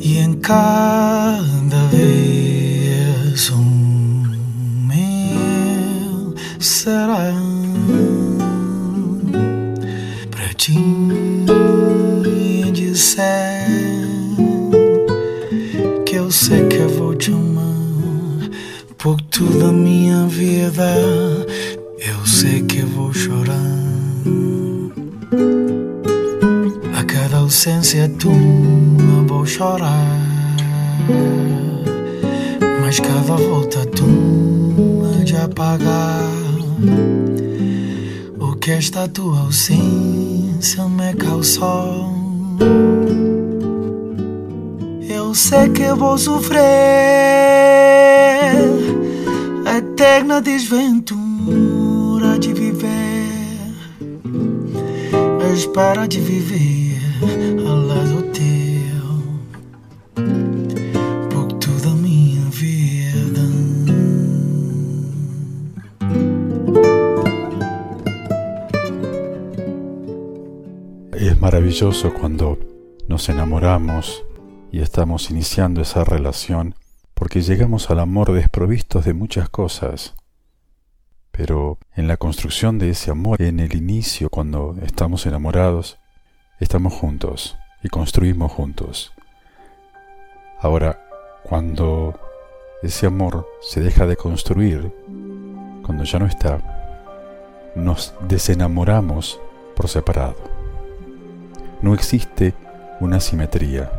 [0.00, 4.22] E em cada vez um
[4.86, 7.34] meu será
[10.30, 10.72] para te
[12.72, 13.66] dizer
[16.06, 17.55] que eu sei que vou te amar
[18.98, 20.94] por toda a minha vida.
[21.98, 23.56] Eu sei que vou chorar
[26.94, 28.32] a cada ausência tua
[29.26, 30.20] vou chorar
[32.80, 36.30] Mas cada volta tua de apagar
[38.38, 42.14] O que esta tua ausência me causou
[45.36, 46.60] sei que vou sofrer
[49.66, 53.74] a eterna desventura de viver.
[55.44, 56.98] A espera de viver
[57.68, 58.46] ao lado teu.
[61.30, 63.42] Por toda a minha vida.
[71.12, 72.58] Es maravilloso cuando
[73.06, 74.25] nos enamoramos
[74.76, 76.74] y estamos iniciando esa relación
[77.14, 80.14] porque llegamos al amor desprovistos de muchas cosas.
[81.30, 85.98] Pero en la construcción de ese amor, en el inicio, cuando estamos enamorados,
[86.60, 89.14] estamos juntos y construimos juntos.
[90.60, 91.02] Ahora,
[91.42, 92.20] cuando
[92.82, 94.92] ese amor se deja de construir,
[95.86, 99.40] cuando ya no está, nos desenamoramos
[99.74, 100.36] por separado.
[101.80, 102.52] No existe
[103.00, 103.90] una simetría.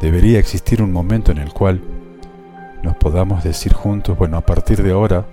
[0.00, 1.80] Debería existir un momento en el cual
[2.82, 5.24] nos podamos decir juntos, bueno, a partir de ahora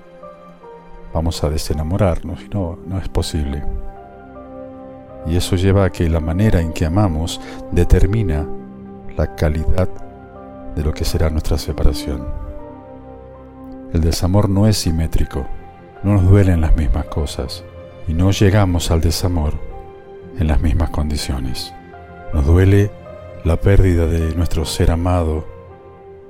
[1.13, 3.63] vamos a desenamorarnos, no, no es posible.
[5.27, 7.41] Y eso lleva a que la manera en que amamos
[7.71, 8.47] determina
[9.17, 9.89] la calidad
[10.75, 12.25] de lo que será nuestra separación.
[13.93, 15.45] El desamor no es simétrico,
[16.03, 17.63] no nos duelen las mismas cosas
[18.07, 19.53] y no llegamos al desamor
[20.39, 21.73] en las mismas condiciones.
[22.33, 22.89] Nos duele
[23.43, 25.45] la pérdida de nuestro ser amado,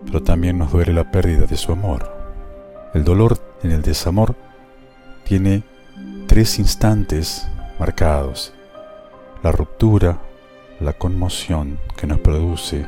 [0.05, 2.09] pero también nos duele la pérdida de su amor.
[2.93, 4.35] El dolor en el desamor
[5.25, 5.63] tiene
[6.27, 7.47] tres instantes
[7.79, 8.53] marcados.
[9.43, 10.19] La ruptura,
[10.79, 12.85] la conmoción que nos produce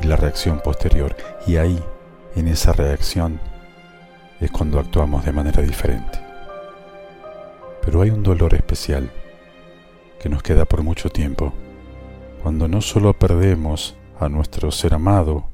[0.00, 1.16] y la reacción posterior.
[1.46, 1.82] Y ahí,
[2.34, 3.40] en esa reacción,
[4.40, 6.18] es cuando actuamos de manera diferente.
[7.84, 9.10] Pero hay un dolor especial
[10.20, 11.52] que nos queda por mucho tiempo,
[12.42, 15.44] cuando no solo perdemos a nuestro ser amado,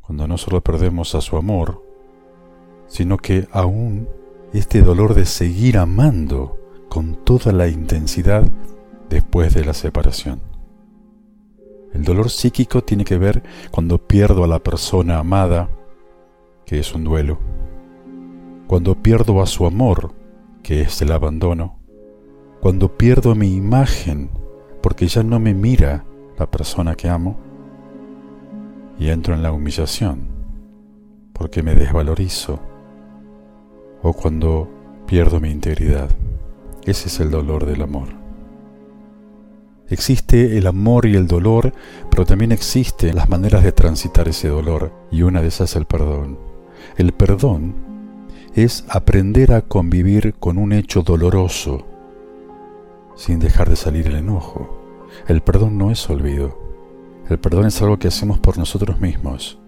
[0.00, 1.82] cuando no solo perdemos a su amor,
[2.86, 4.08] sino que aún
[4.52, 6.58] este dolor de seguir amando
[6.88, 8.50] con toda la intensidad
[9.10, 10.40] después de la separación.
[11.92, 15.68] El dolor psíquico tiene que ver cuando pierdo a la persona amada,
[16.64, 17.38] que es un duelo,
[18.66, 20.14] cuando pierdo a su amor,
[20.62, 21.78] que es el abandono,
[22.60, 24.30] cuando pierdo mi imagen
[24.84, 26.04] porque ya no me mira
[26.38, 27.38] la persona que amo,
[28.98, 30.28] y entro en la humillación
[31.32, 32.60] porque me desvalorizo,
[34.02, 34.68] o cuando
[35.06, 36.10] pierdo mi integridad.
[36.84, 38.08] Ese es el dolor del amor.
[39.88, 41.72] Existe el amor y el dolor,
[42.10, 45.86] pero también existen las maneras de transitar ese dolor, y una de esas es el
[45.86, 46.38] perdón.
[46.98, 47.74] El perdón
[48.54, 51.86] es aprender a convivir con un hecho doloroso
[53.16, 54.68] sin dejar de salir el enojo.
[55.26, 56.58] El perdón no es olvido.
[57.28, 59.58] El perdón es algo que hacemos por nosotros mismos,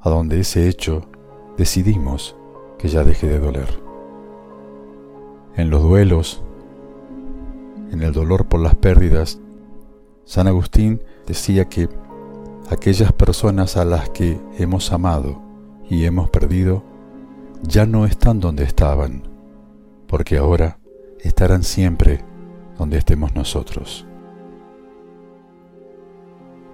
[0.00, 1.10] a donde ese hecho
[1.58, 2.36] decidimos
[2.78, 3.68] que ya deje de doler.
[5.56, 6.42] En los duelos,
[7.90, 9.40] en el dolor por las pérdidas,
[10.24, 11.88] San Agustín decía que
[12.70, 15.42] aquellas personas a las que hemos amado
[15.90, 16.82] y hemos perdido
[17.62, 19.22] ya no están donde estaban,
[20.06, 20.78] porque ahora
[21.20, 22.24] estarán siempre
[22.78, 24.06] donde estemos nosotros.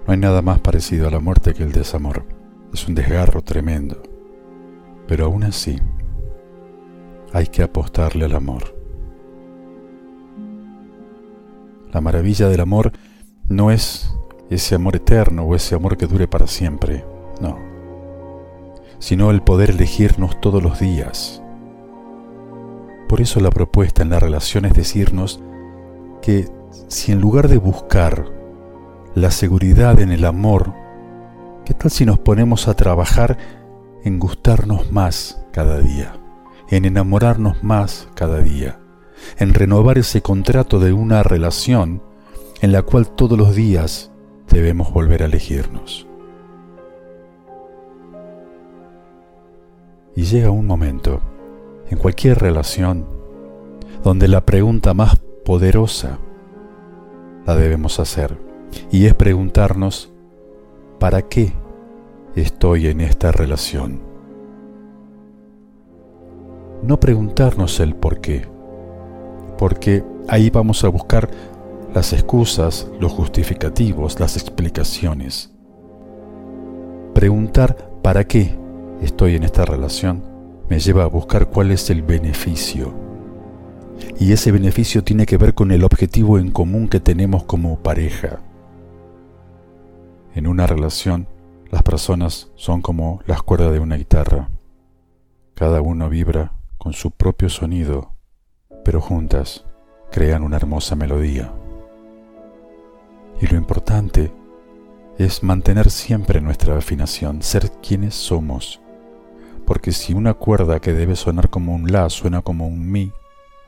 [0.05, 2.25] No hay nada más parecido a la muerte que el desamor.
[2.71, 4.03] Es un desgarro tremendo.
[5.07, 5.77] Pero aún así,
[7.33, 8.75] hay que apostarle al amor.
[11.91, 12.91] La maravilla del amor
[13.49, 14.13] no es
[14.49, 17.05] ese amor eterno o ese amor que dure para siempre,
[17.41, 17.57] no,
[18.99, 21.41] sino el poder elegirnos todos los días.
[23.07, 25.41] Por eso la propuesta en la relación es decirnos
[26.25, 26.49] que
[26.87, 28.25] si en lugar de buscar
[29.13, 30.73] la seguridad en el amor,
[31.65, 33.37] ¿qué tal si nos ponemos a trabajar
[34.03, 36.19] en gustarnos más cada día,
[36.69, 38.79] en enamorarnos más cada día,
[39.37, 42.01] en renovar ese contrato de una relación
[42.59, 44.09] en la cual todos los días
[44.49, 46.07] debemos volver a elegirnos?
[50.15, 51.21] Y llega un momento,
[51.91, 53.05] en cualquier relación,
[54.03, 56.19] donde la pregunta más poderosa
[57.45, 58.37] la debemos hacer,
[58.91, 60.11] y es preguntarnos,
[60.99, 61.53] ¿para qué
[62.35, 64.01] estoy en esta relación?
[66.81, 68.47] No preguntarnos el por qué,
[69.57, 71.29] porque ahí vamos a buscar
[71.93, 75.53] las excusas, los justificativos, las explicaciones.
[77.13, 78.57] Preguntar para qué
[79.01, 80.23] estoy en esta relación
[80.69, 83.04] me lleva a buscar cuál es el beneficio.
[84.19, 88.39] Y ese beneficio tiene que ver con el objetivo en común que tenemos como pareja.
[90.33, 91.27] En una relación,
[91.71, 94.49] las personas son como las cuerdas de una guitarra.
[95.53, 98.13] Cada uno vibra con su propio sonido,
[98.83, 99.65] pero juntas
[100.11, 101.51] crean una hermosa melodía.
[103.41, 104.31] Y lo importante
[105.17, 108.81] es mantener siempre nuestra afinación, ser quienes somos.
[109.65, 113.11] Porque si una cuerda que debe sonar como un la suena como un mi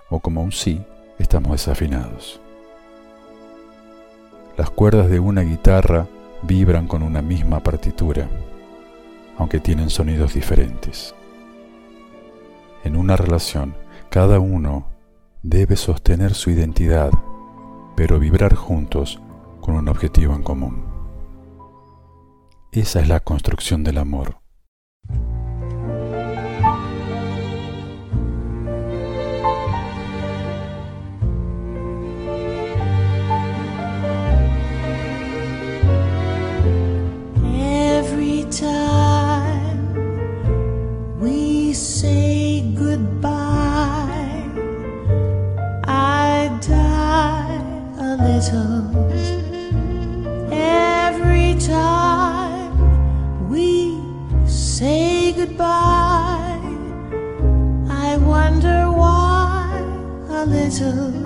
[0.10, 0.82] o como un si,
[1.20, 2.40] estamos desafinados.
[4.58, 6.08] Las cuerdas de una guitarra
[6.42, 8.28] vibran con una misma partitura,
[9.38, 11.14] aunque tienen sonidos diferentes.
[12.84, 13.76] En una relación,
[14.10, 14.88] cada uno
[15.44, 17.12] debe sostener su identidad,
[17.96, 19.20] pero vibrar juntos
[19.62, 20.86] con un objetivo en común.
[22.72, 24.47] Esa es la construcción del amor.
[60.82, 61.17] A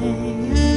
[0.00, 0.69] time.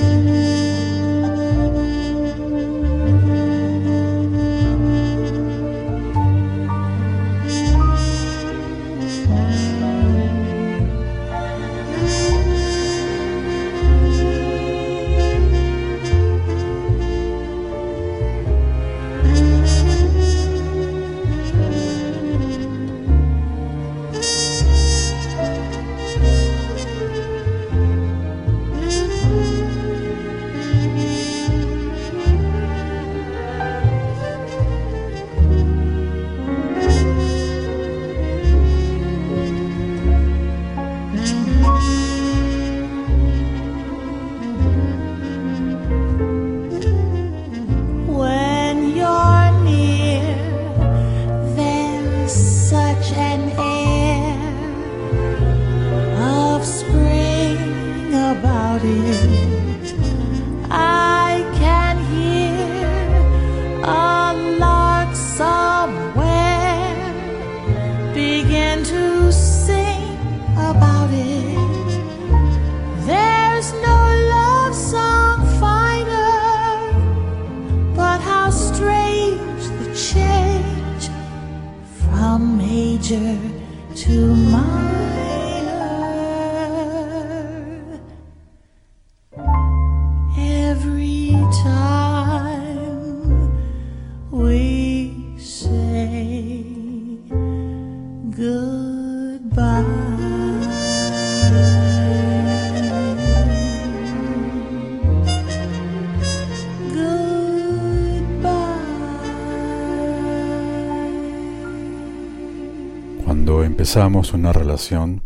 [113.54, 115.22] Cuando empezamos una relación,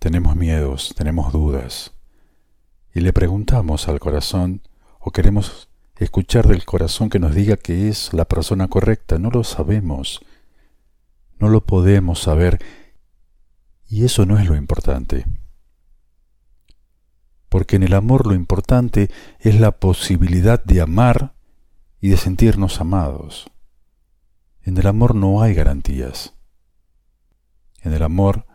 [0.00, 1.94] tenemos miedos, tenemos dudas,
[2.92, 4.62] y le preguntamos al corazón,
[4.98, 9.44] o queremos escuchar del corazón que nos diga que es la persona correcta, no lo
[9.44, 10.22] sabemos,
[11.38, 12.58] no lo podemos saber,
[13.88, 15.24] y eso no es lo importante.
[17.48, 19.08] Porque en el amor lo importante
[19.38, 21.32] es la posibilidad de amar
[22.00, 23.52] y de sentirnos amados.
[24.62, 26.35] En el amor no hay garantías.
[27.86, 28.46] En el amor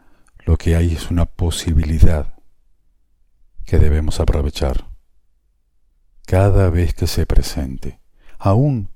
[0.46, 2.36] lo que hay es una posibilidad
[3.64, 4.90] que debemos aprovechar
[6.26, 8.02] cada vez que se presente,
[8.38, 8.90] aún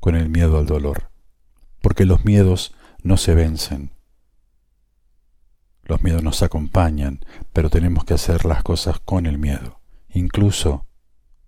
[0.00, 1.12] con el miedo al dolor,
[1.80, 2.74] porque los miedos
[3.04, 3.92] no se vencen.
[5.84, 10.84] Los miedos nos acompañan, pero tenemos que hacer las cosas con el miedo, incluso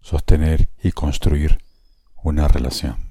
[0.00, 1.58] sostener y construir
[2.22, 3.09] una relación.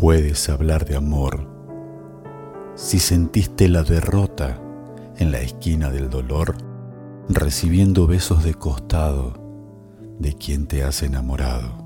[0.00, 1.46] Puedes hablar de amor
[2.74, 4.58] si sentiste la derrota
[5.18, 6.54] en la esquina del dolor,
[7.28, 9.34] recibiendo besos de costado
[10.18, 11.84] de quien te has enamorado.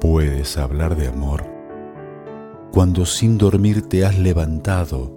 [0.00, 1.44] Puedes hablar de amor
[2.72, 5.12] cuando sin dormir te has levantado,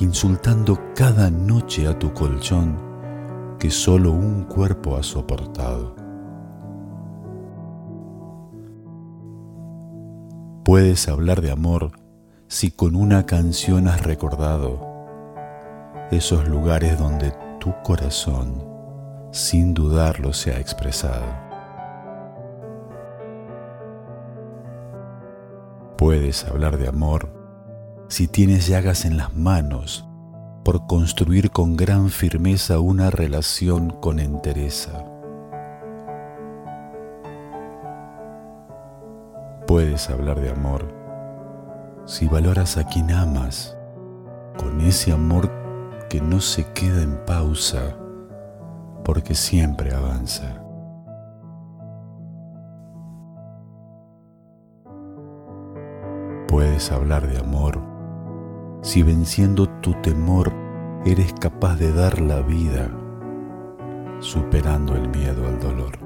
[0.00, 2.76] insultando cada noche a tu colchón
[3.60, 5.99] que solo un cuerpo ha soportado.
[10.64, 11.92] Puedes hablar de amor
[12.46, 14.78] si con una canción has recordado
[16.10, 18.62] esos lugares donde tu corazón
[19.32, 21.24] sin dudarlo se ha expresado.
[25.96, 27.30] Puedes hablar de amor
[28.08, 30.06] si tienes llagas en las manos
[30.62, 35.04] por construir con gran firmeza una relación con entereza.
[39.70, 40.84] Puedes hablar de amor
[42.04, 43.78] si valoras a quien amas
[44.58, 45.48] con ese amor
[46.08, 47.96] que no se queda en pausa
[49.04, 50.60] porque siempre avanza.
[56.48, 57.80] Puedes hablar de amor
[58.82, 60.52] si venciendo tu temor
[61.04, 62.90] eres capaz de dar la vida
[64.18, 65.99] superando el miedo al dolor.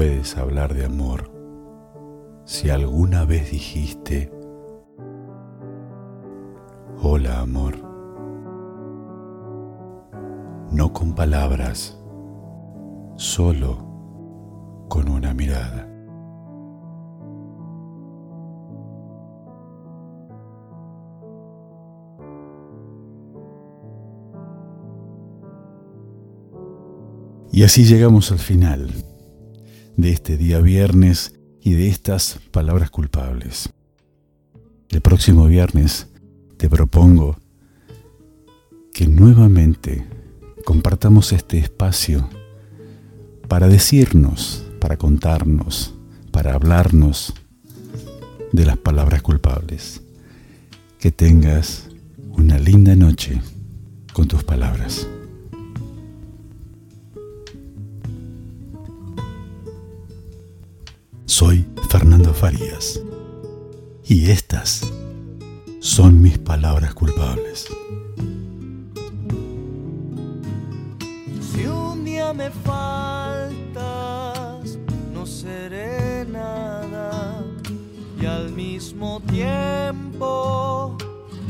[0.00, 1.30] Puedes hablar de amor
[2.46, 4.32] si alguna vez dijiste,
[7.02, 7.74] hola amor,
[10.70, 12.00] no con palabras,
[13.16, 13.76] solo
[14.88, 15.86] con una mirada.
[27.52, 28.90] Y así llegamos al final
[29.96, 33.70] de este día viernes y de estas palabras culpables.
[34.88, 36.08] El próximo viernes
[36.56, 37.38] te propongo
[38.92, 40.06] que nuevamente
[40.64, 42.28] compartamos este espacio
[43.48, 45.94] para decirnos, para contarnos,
[46.30, 47.34] para hablarnos
[48.52, 50.02] de las palabras culpables.
[50.98, 51.88] Que tengas
[52.30, 53.40] una linda noche
[54.12, 55.06] con tus palabras.
[61.40, 63.00] Soy Fernando Farías.
[64.04, 64.82] Y estas
[65.80, 67.66] son mis palabras culpables.
[71.40, 73.56] Si un día me faltas,
[75.14, 77.42] no seré nada.
[78.20, 80.98] Y al mismo tiempo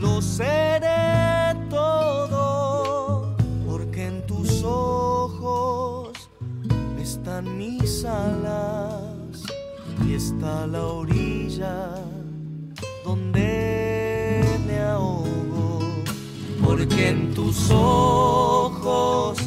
[0.01, 3.34] lo seré todo,
[3.66, 6.12] porque en tus ojos
[6.97, 8.89] están mis alas
[10.20, 11.94] está la orilla
[13.06, 15.78] donde me ahogo,
[16.62, 19.38] porque en tus ojos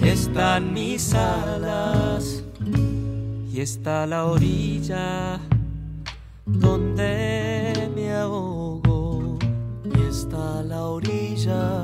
[0.00, 2.44] están mis alas
[3.52, 5.40] y está la orilla
[6.46, 9.36] donde me ahogo
[9.84, 11.79] y está la orilla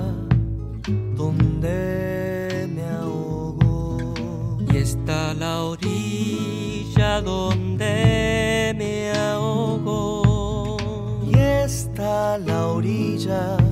[12.39, 13.66] donde me ahogo